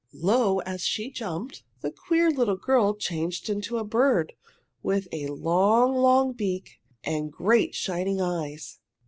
Lo, 0.13 0.61
as 0.61 0.81
she 0.83 1.11
jumped, 1.11 1.61
the 1.81 1.91
queer 1.91 2.31
little 2.31 2.55
girl 2.55 2.95
changed 2.95 3.49
into 3.51 3.77
a 3.77 3.83
bird 3.83 4.33
with 4.81 5.07
a 5.11 5.27
long, 5.27 5.95
long 5.95 6.31
beak 6.33 6.79
and 7.03 7.31
great 7.31 7.75
shining 7.75 8.19
eyes! 8.19 8.79